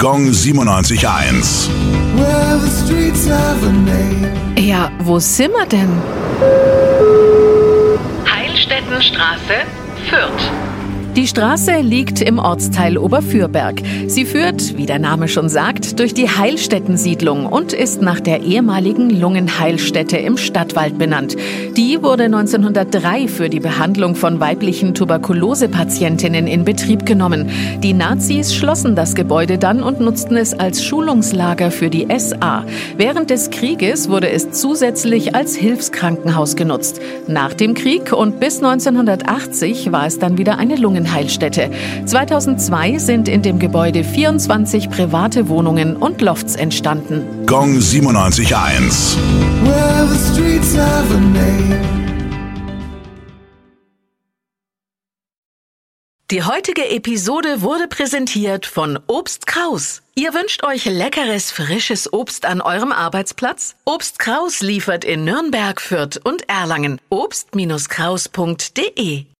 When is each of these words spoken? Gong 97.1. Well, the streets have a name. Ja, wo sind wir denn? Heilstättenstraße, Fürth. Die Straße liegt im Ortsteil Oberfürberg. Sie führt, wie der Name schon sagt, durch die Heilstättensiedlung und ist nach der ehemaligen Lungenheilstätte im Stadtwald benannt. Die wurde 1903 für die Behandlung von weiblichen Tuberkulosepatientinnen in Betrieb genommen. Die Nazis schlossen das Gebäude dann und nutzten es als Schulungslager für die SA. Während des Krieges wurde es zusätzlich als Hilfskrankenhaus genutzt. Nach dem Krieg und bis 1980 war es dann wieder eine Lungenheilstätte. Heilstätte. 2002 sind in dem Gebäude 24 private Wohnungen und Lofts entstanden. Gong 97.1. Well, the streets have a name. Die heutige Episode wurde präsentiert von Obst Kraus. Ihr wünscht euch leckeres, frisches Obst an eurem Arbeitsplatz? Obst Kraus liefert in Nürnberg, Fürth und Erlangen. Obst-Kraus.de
Gong 0.00 0.28
97.1. 0.30 1.68
Well, 2.14 2.60
the 2.60 2.70
streets 2.70 3.26
have 3.26 3.66
a 3.66 3.72
name. 3.72 4.32
Ja, 4.56 4.92
wo 5.00 5.18
sind 5.18 5.52
wir 5.52 5.66
denn? 5.66 5.90
Heilstättenstraße, 8.24 9.66
Fürth. 10.08 10.67
Die 11.18 11.26
Straße 11.26 11.80
liegt 11.80 12.22
im 12.22 12.38
Ortsteil 12.38 12.96
Oberfürberg. 12.96 13.82
Sie 14.06 14.24
führt, 14.24 14.76
wie 14.76 14.86
der 14.86 15.00
Name 15.00 15.26
schon 15.26 15.48
sagt, 15.48 15.98
durch 15.98 16.14
die 16.14 16.28
Heilstättensiedlung 16.28 17.46
und 17.46 17.72
ist 17.72 18.00
nach 18.00 18.20
der 18.20 18.44
ehemaligen 18.44 19.10
Lungenheilstätte 19.10 20.16
im 20.16 20.36
Stadtwald 20.36 20.96
benannt. 20.96 21.34
Die 21.76 22.04
wurde 22.04 22.26
1903 22.26 23.26
für 23.26 23.48
die 23.48 23.58
Behandlung 23.58 24.14
von 24.14 24.38
weiblichen 24.38 24.94
Tuberkulosepatientinnen 24.94 26.46
in 26.46 26.64
Betrieb 26.64 27.04
genommen. 27.04 27.50
Die 27.82 27.94
Nazis 27.94 28.54
schlossen 28.54 28.94
das 28.94 29.16
Gebäude 29.16 29.58
dann 29.58 29.82
und 29.82 29.98
nutzten 29.98 30.36
es 30.36 30.54
als 30.54 30.84
Schulungslager 30.84 31.72
für 31.72 31.90
die 31.90 32.06
SA. 32.16 32.64
Während 32.96 33.30
des 33.30 33.50
Krieges 33.50 34.08
wurde 34.08 34.30
es 34.30 34.52
zusätzlich 34.52 35.34
als 35.34 35.56
Hilfskrankenhaus 35.56 36.54
genutzt. 36.54 37.00
Nach 37.26 37.54
dem 37.54 37.74
Krieg 37.74 38.12
und 38.12 38.38
bis 38.38 38.62
1980 38.62 39.90
war 39.90 40.06
es 40.06 40.20
dann 40.20 40.38
wieder 40.38 40.58
eine 40.58 40.76
Lungenheilstätte. 40.76 41.07
Heilstätte. 41.12 41.70
2002 42.06 42.98
sind 42.98 43.28
in 43.28 43.42
dem 43.42 43.58
Gebäude 43.58 44.04
24 44.04 44.90
private 44.90 45.48
Wohnungen 45.48 45.96
und 45.96 46.20
Lofts 46.20 46.56
entstanden. 46.56 47.46
Gong 47.46 47.78
97.1. 47.78 49.16
Well, 49.64 50.08
the 50.08 50.32
streets 50.32 50.76
have 50.76 51.14
a 51.14 51.18
name. 51.18 51.98
Die 56.30 56.42
heutige 56.42 56.90
Episode 56.90 57.62
wurde 57.62 57.88
präsentiert 57.88 58.66
von 58.66 58.98
Obst 59.06 59.46
Kraus. 59.46 60.02
Ihr 60.14 60.34
wünscht 60.34 60.62
euch 60.62 60.84
leckeres, 60.84 61.50
frisches 61.50 62.12
Obst 62.12 62.44
an 62.44 62.60
eurem 62.60 62.92
Arbeitsplatz? 62.92 63.76
Obst 63.86 64.18
Kraus 64.18 64.60
liefert 64.60 65.06
in 65.06 65.24
Nürnberg, 65.24 65.80
Fürth 65.80 66.20
und 66.22 66.46
Erlangen. 66.46 67.00
Obst-Kraus.de 67.08 69.24